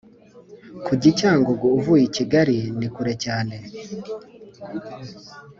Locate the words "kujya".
0.85-1.07